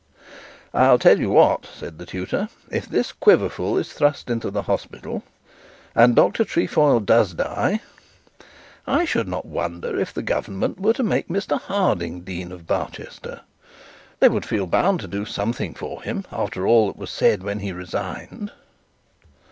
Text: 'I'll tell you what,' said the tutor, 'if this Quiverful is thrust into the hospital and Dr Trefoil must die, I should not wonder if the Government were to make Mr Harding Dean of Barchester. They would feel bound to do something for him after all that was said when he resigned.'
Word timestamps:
'I'll 0.73 0.97
tell 0.97 1.19
you 1.19 1.29
what,' 1.29 1.67
said 1.71 1.99
the 1.99 2.07
tutor, 2.07 2.49
'if 2.71 2.87
this 2.87 3.11
Quiverful 3.11 3.77
is 3.77 3.93
thrust 3.93 4.31
into 4.31 4.49
the 4.49 4.63
hospital 4.63 5.21
and 5.93 6.15
Dr 6.15 6.43
Trefoil 6.43 7.03
must 7.07 7.37
die, 7.37 7.81
I 8.87 9.05
should 9.05 9.27
not 9.27 9.45
wonder 9.45 9.99
if 9.99 10.11
the 10.11 10.23
Government 10.23 10.79
were 10.79 10.93
to 10.93 11.03
make 11.03 11.27
Mr 11.27 11.61
Harding 11.61 12.21
Dean 12.21 12.51
of 12.51 12.65
Barchester. 12.65 13.41
They 14.19 14.29
would 14.29 14.43
feel 14.47 14.65
bound 14.65 15.01
to 15.01 15.07
do 15.07 15.23
something 15.23 15.75
for 15.75 16.01
him 16.01 16.25
after 16.31 16.65
all 16.65 16.87
that 16.87 16.97
was 16.97 17.11
said 17.11 17.43
when 17.43 17.59
he 17.59 17.71
resigned.' 17.71 18.51